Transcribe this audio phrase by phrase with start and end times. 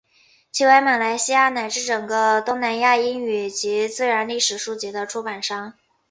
[0.51, 5.75] 其为马来西亚乃至整个东南亚英文及自然历史书籍的出版商。